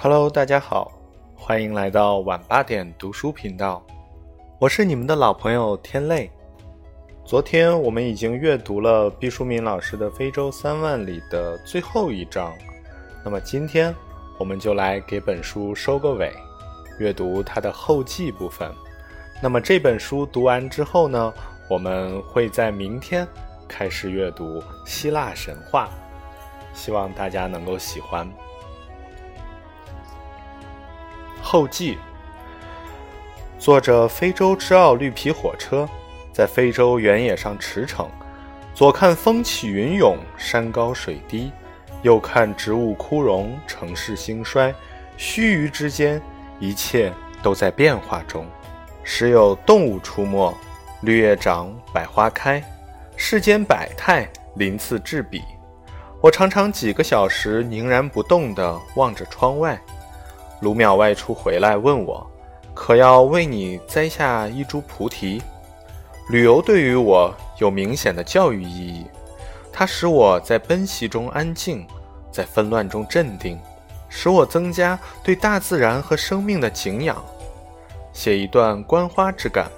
[0.00, 0.92] Hello，大家好，
[1.34, 3.84] 欢迎来到晚八点读书频道，
[4.60, 6.30] 我是你们的老朋友天泪。
[7.24, 12.54] 昨天我们已经阅读了毕淑敏老师的《非洲三万里》的最后一章，
[13.24, 13.92] 那么今天
[14.38, 16.32] 我们就来给本书收个尾，
[17.00, 18.72] 阅读它的后记部分。
[19.42, 21.34] 那么这本书读完之后呢，
[21.68, 23.26] 我们会在明天
[23.66, 25.88] 开始阅读希腊神话，
[26.72, 28.30] 希望大家能够喜欢。
[31.42, 31.98] 后记：
[33.58, 35.88] 坐着非洲之奥绿皮火车，
[36.32, 38.06] 在非洲原野上驰骋，
[38.74, 41.50] 左看风起云涌、山高水低，
[42.02, 44.74] 右看植物枯荣、城市兴衰，
[45.16, 46.20] 须臾之间，
[46.60, 48.46] 一切都在变化中。
[49.02, 50.54] 时有动物出没，
[51.00, 52.62] 绿叶长，百花开，
[53.16, 55.42] 世间百态鳞次栉比。
[56.20, 59.80] 我常常几个小时凝然不动地望着窗外。
[60.60, 62.26] 卢淼外出回来，问我
[62.74, 65.42] ：“可要为你栽下一株菩提？”
[66.30, 69.06] 旅游对于我有明显的教育意义，
[69.72, 71.86] 它使我在奔袭中安静，
[72.30, 73.58] 在纷乱中镇定，
[74.08, 77.16] 使我增加对大自然和生命的敬仰。
[78.12, 79.70] 写一段观花之感。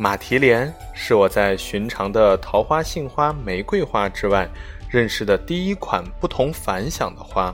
[0.00, 4.48] 马蹄莲是我在寻常的桃花、杏花、玫瑰花之外
[4.88, 7.52] 认识的第一款不同凡响的花。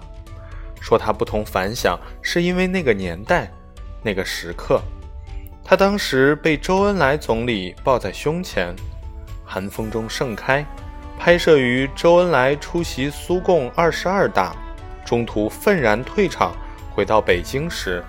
[0.85, 3.51] 说它不同凡响，是因为那个年代，
[4.03, 4.83] 那个时刻，
[5.65, 8.77] 他当时被周恩来总理抱在胸前，
[9.47, 10.63] 寒风中盛开。
[11.19, 14.55] 拍摄于周恩来出席苏共二十二大，
[15.07, 16.55] 中途愤然退场，
[16.95, 18.05] 回到北京时，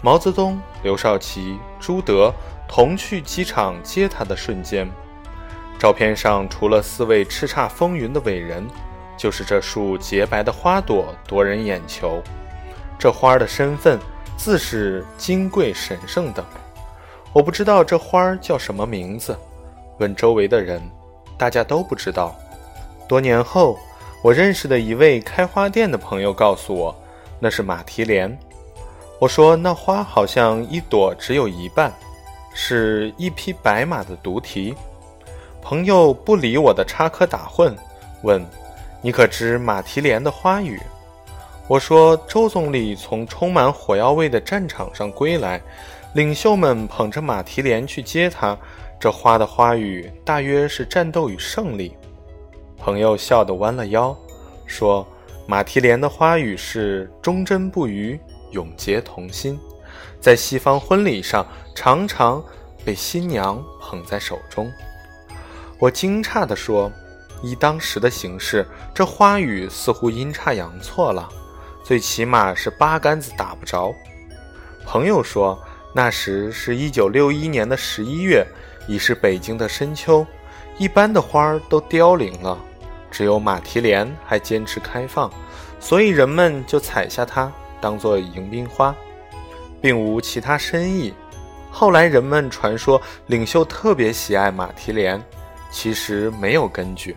[0.00, 2.32] 毛泽东、刘少奇、朱德
[2.68, 4.88] 同去机场接他的瞬间。
[5.80, 8.64] 照片上除了四位叱咤风云的伟人。
[9.20, 12.22] 就是这束洁白的花朵夺人眼球，
[12.98, 13.98] 这花儿的身份
[14.34, 16.42] 自是金贵神圣的。
[17.34, 19.36] 我不知道这花儿叫什么名字，
[19.98, 20.80] 问周围的人，
[21.36, 22.34] 大家都不知道。
[23.06, 23.78] 多年后，
[24.22, 26.96] 我认识的一位开花店的朋友告诉我，
[27.38, 28.34] 那是马蹄莲。
[29.18, 31.92] 我说那花好像一朵只有一半，
[32.54, 34.74] 是一匹白马的独蹄。
[35.60, 37.76] 朋友不理我的插科打诨，
[38.22, 38.42] 问。
[39.02, 40.78] 你可知马蹄莲的花语？
[41.66, 45.58] 我说，周总理从充满火药味的战场上归来，
[46.14, 48.56] 领袖们捧着马蹄莲去接他。
[48.98, 51.96] 这花的花语大约是战斗与胜利。
[52.76, 54.14] 朋友笑得弯了腰，
[54.66, 55.06] 说
[55.48, 59.58] ：“马蹄莲的花语是忠贞不渝、永结同心。”
[60.20, 62.44] 在西方婚礼上，常常
[62.84, 64.70] 被新娘捧在手中。
[65.78, 66.92] 我惊诧地说。
[67.42, 71.28] 依当时的形势，这花语似乎阴差阳错了，
[71.82, 73.94] 最起码是八竿子打不着。
[74.84, 75.58] 朋友说，
[75.94, 78.46] 那时是一九六一年的十一月，
[78.86, 80.26] 已是北京的深秋，
[80.78, 82.58] 一般的花儿都凋零了，
[83.10, 85.30] 只有马蹄莲还坚持开放，
[85.78, 88.94] 所以人们就采下它当做迎宾花，
[89.80, 91.14] 并无其他深意。
[91.70, 95.22] 后来人们传说领袖特别喜爱马蹄莲，
[95.70, 97.16] 其实没有根据。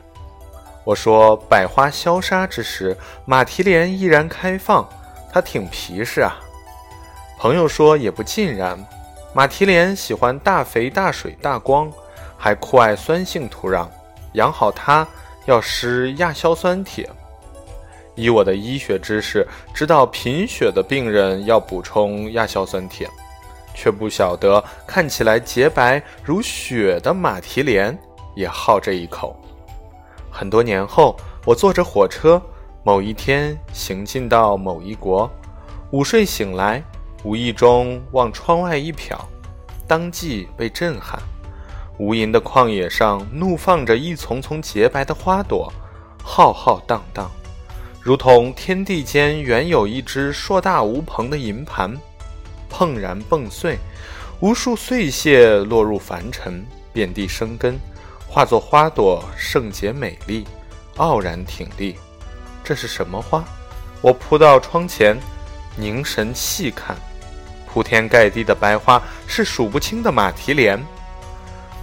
[0.86, 4.88] 我说：“百花消杀之时，马蹄莲依然开放，
[5.32, 6.36] 它挺皮实啊。”
[7.40, 8.78] 朋友说：“也不尽然，
[9.34, 11.92] 马蹄莲喜欢大肥、大水、大光，
[12.38, 13.88] 还酷爱酸性土壤。
[14.34, 15.08] 养好它
[15.46, 17.10] 要施亚硝酸铁。
[18.16, 23.10] 以我的医学知识，知道贫血的病人要补充亚硝酸铁，
[23.74, 27.98] 却不晓得看起来洁白如雪的马蹄莲
[28.36, 29.34] 也好这一口。”
[30.36, 32.42] 很多年后，我坐着火车，
[32.84, 35.30] 某一天行进到某一国，
[35.92, 36.84] 午睡醒来，
[37.24, 39.16] 无意中往窗外一瞟，
[39.88, 41.22] 当即被震撼。
[42.00, 45.72] 无垠的旷野上怒放着一丛丛洁白的花朵，
[46.24, 47.29] 浩浩荡荡，
[48.02, 51.96] 如同天地间原有一只硕大无朋的银盘，
[52.72, 53.78] 砰然迸碎，
[54.40, 57.79] 无数碎屑落入凡尘，遍地生根。
[58.34, 60.44] 化作花朵，圣洁美丽，
[60.97, 61.96] 傲然挺立。
[62.64, 63.46] 这是什么花？
[64.02, 65.16] 我扑到窗前，
[65.76, 66.97] 凝神细看，
[67.68, 70.84] 铺天盖地的白花是数不清的马蹄莲。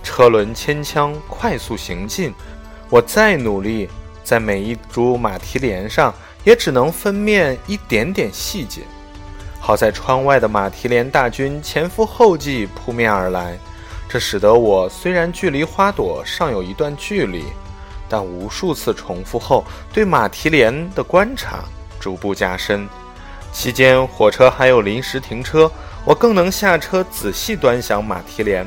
[0.03, 2.35] 车轮牵枪，快速行进。
[2.89, 3.89] 我再努力，
[4.25, 6.13] 在每一株马蹄莲上，
[6.43, 8.83] 也只能分辨一点点细节。
[9.61, 13.57] 好在窗外的马蹄莲大军前赴后继，扑面而来。
[14.13, 17.45] 这使得我虽然距离花朵尚有一段距离，
[18.09, 21.61] 但无数次重复后，对马蹄莲的观察
[22.01, 22.89] 逐步加深。
[23.53, 25.71] 期间火车还有临时停车，
[26.05, 28.67] 我更能下车仔细端详马蹄莲。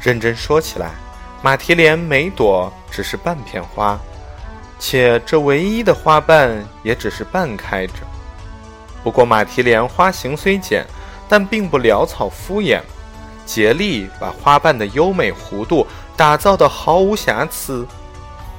[0.00, 0.92] 认真说起来，
[1.42, 3.98] 马蹄莲每朵只是半片花，
[4.78, 7.92] 且这唯一的花瓣也只是半开着。
[9.04, 10.86] 不过马蹄莲花形虽简，
[11.28, 12.80] 但并不潦草敷衍，
[13.46, 17.86] 竭力把花瓣的优美弧度打造的毫无瑕疵。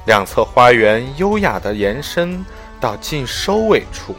[0.06, 2.44] 两侧花园优雅地延伸
[2.80, 4.16] 到近收尾处，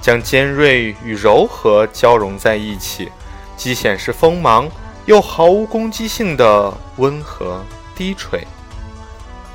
[0.00, 3.12] 将尖锐与柔和交融在一起，
[3.56, 4.66] 既显示锋芒，
[5.04, 7.62] 又毫无攻击性的温和
[7.94, 8.46] 低垂。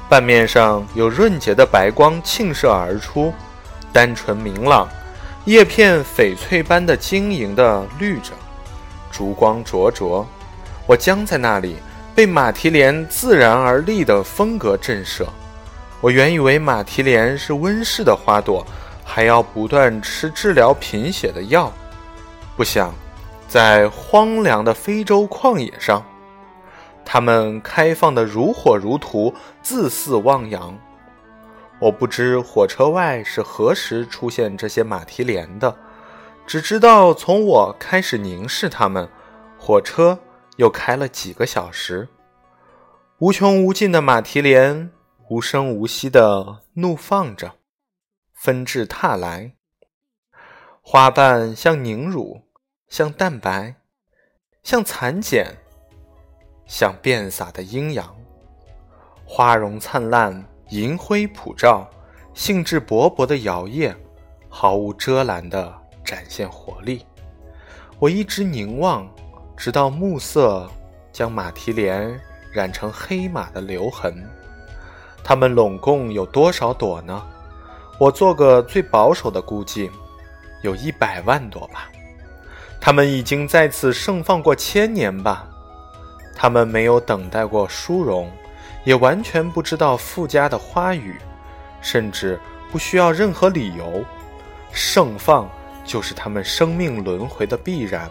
[0.07, 3.33] 瓣面上有润洁的白光沁射而出，
[3.91, 4.88] 单纯明朗，
[5.45, 8.33] 叶片翡翠般的晶莹的绿着，
[9.11, 10.25] 烛光灼灼。
[10.87, 11.75] 我僵在那里。
[12.13, 15.25] 被马蹄莲自然而立的风格震慑，
[16.01, 18.67] 我原以为马蹄莲是温室的花朵，
[19.05, 21.71] 还要不断吃治疗贫血的药，
[22.57, 22.93] 不想
[23.47, 26.05] 在荒凉的非洲旷野上，
[27.05, 29.33] 它们开放的如火如荼，
[29.63, 30.77] 自肆汪洋。
[31.79, 35.73] 我不知火车外是何时出现这些马蹄莲的，
[36.45, 39.09] 只知道从我开始凝视它们，
[39.57, 40.19] 火车。
[40.57, 42.07] 又开了几个小时，
[43.17, 44.91] 无穷无尽的马蹄莲
[45.29, 47.53] 无声无息地怒放着，
[48.31, 49.53] 纷至沓来。
[50.83, 52.43] 花瓣像凝乳，
[52.89, 53.75] 像蛋白，
[54.61, 55.57] 像蚕茧，
[56.67, 58.15] 像遍洒的阴阳。
[59.25, 61.89] 花容灿烂，银辉普照，
[62.35, 63.95] 兴致勃勃的摇曳，
[64.47, 67.06] 毫无遮拦的展现活力。
[68.00, 69.07] 我一直凝望。
[69.57, 70.68] 直到暮色
[71.13, 72.19] 将马蹄莲
[72.51, 74.27] 染成黑马的留痕，
[75.24, 77.21] 它们拢共有多少朵呢？
[78.00, 79.92] 我做个最保守的估计，
[80.63, 81.92] 有一百万朵吧。
[82.80, 85.48] 它们已经在此盛放过千年吧。
[86.36, 88.31] 它们没有等待过殊荣，
[88.83, 91.18] 也完全不知道附加的花语，
[91.81, 92.39] 甚至
[92.71, 94.03] 不需要任何理由。
[94.71, 95.48] 盛放
[95.83, 98.09] 就是他们生命轮回的必然。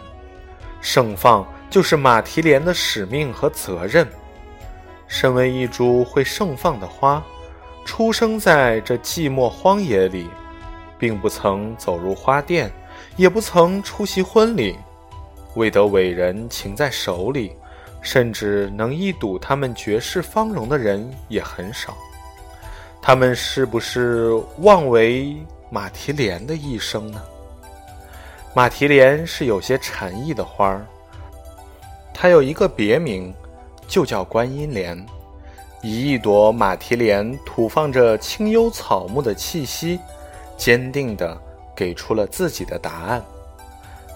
[0.81, 4.07] 盛放就是马蹄莲的使命和责任。
[5.07, 7.23] 身为一株会盛放的花，
[7.85, 10.29] 出生在这寂寞荒野里，
[10.97, 12.71] 并不曾走入花店，
[13.17, 14.75] 也不曾出席婚礼，
[15.55, 17.51] 未得伟人擒在手里，
[18.01, 21.95] 甚至能一睹他们绝世芳容的人也很少。
[23.01, 25.35] 他们是不是妄为
[25.69, 27.21] 马蹄莲的一生呢？
[28.53, 30.85] 马蹄莲是有些禅意的花儿，
[32.13, 33.33] 它有一个别名，
[33.87, 35.05] 就叫观音莲。
[35.81, 39.97] 一亿朵马蹄莲吐放着清幽草木的气息，
[40.57, 41.39] 坚定地
[41.73, 43.23] 给出了自己的答案。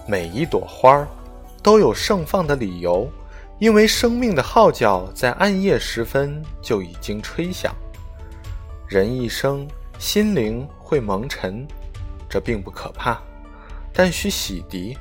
[0.06, 1.08] 每一朵花儿
[1.62, 3.10] 都有盛放的理由，
[3.58, 7.74] 因为生命的号角在暗夜时分就已经吹响。
[8.86, 9.66] 人一生
[9.98, 11.66] 心灵会蒙尘，
[12.28, 13.18] 这并不可怕。
[13.96, 14.94] 但需洗涤，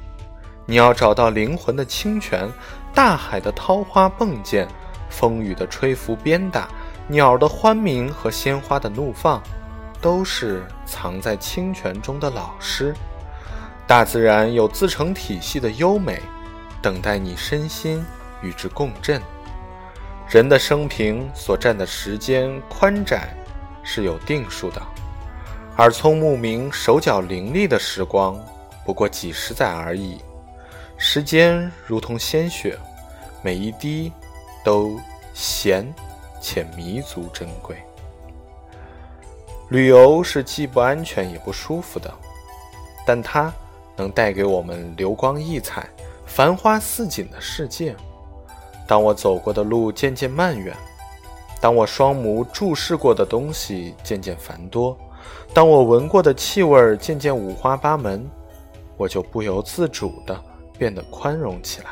[0.65, 2.50] 你要找到灵魂的清泉，
[2.94, 4.65] 大海的涛花迸溅，
[5.09, 6.69] 风雨的吹拂鞭打，
[7.06, 9.44] 鸟的欢鸣和鲜花的怒放，
[10.00, 12.96] 都是藏在清泉中的老师。
[13.86, 16.22] 大自然有自成体系的优美，
[16.81, 18.03] 等待你身心
[18.41, 19.22] 与之共振。
[20.29, 23.36] 人的生平所占的时间宽窄
[23.84, 24.81] 是有定数的，
[25.75, 28.39] 而聪目明、手脚伶俐的时光。
[28.86, 30.20] 不过几十载而已，
[30.96, 32.77] 时间如同鲜血，
[33.42, 34.13] 每一滴
[34.63, 35.00] 都
[35.34, 35.92] 咸
[36.39, 37.75] 且弥足珍贵。
[39.70, 42.13] 旅游是既不安全也不舒服的，
[43.08, 43.51] 但它
[43.96, 45.89] 能带给我们流光溢彩、
[46.27, 47.96] 繁花似锦的世界。
[48.88, 50.77] 当我走过的路渐渐漫远，
[51.60, 54.96] 当我双目注视过的东西渐渐繁多，
[55.56, 58.30] 当我闻过的气味渐渐五花八门。
[58.97, 60.39] 我就不由自主地
[60.77, 61.91] 变得宽容起来，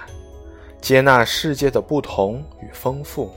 [0.82, 3.32] 接纳世界的不同与丰富。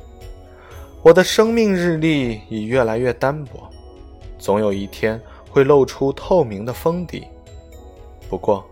[1.02, 3.70] 我的生命日历已越来越单薄，
[4.38, 5.20] 总有一天
[5.50, 7.26] 会露出透明的封底。
[8.28, 8.64] 不过，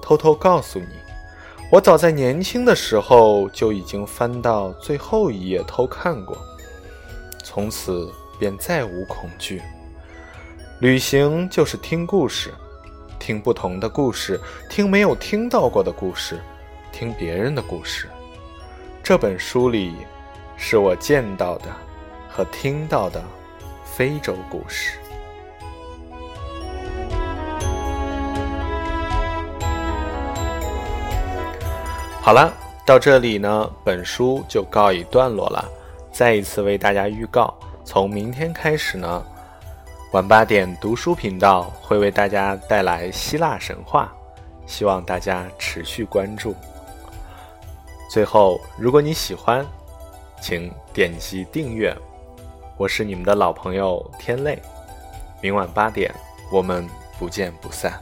[0.00, 0.86] 偷偷告诉你，
[1.70, 6.36] 我早在年轻的时候就已经翻到最后一页偷看过，
[7.44, 9.60] 从此便再无恐惧。
[10.80, 12.52] 旅行就是听故事。
[13.22, 14.38] 听不同的故事
[14.68, 16.40] 听没有听到过的故事
[16.90, 18.08] 听别人的故事。
[19.00, 19.94] 这本书里
[20.56, 21.66] 是我见到的
[22.28, 23.22] 和听到的
[23.84, 24.98] 非洲故事。
[32.20, 32.52] 好了
[32.84, 35.64] 到这里呢本书就告一段落了。
[36.10, 39.24] 再一次为大家预告从明天开始呢
[40.12, 44.12] 晚八点读书频道会为大家带来希腊神话，
[44.66, 46.54] 希望大家持续关注。
[48.10, 49.66] 最后，如果你喜欢，
[50.38, 51.96] 请点击订阅。
[52.76, 54.60] 我是你们的老朋友天泪，
[55.40, 56.14] 明晚八点，
[56.52, 56.86] 我们
[57.18, 57.98] 不见不散。